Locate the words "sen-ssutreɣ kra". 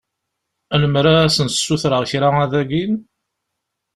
1.35-2.29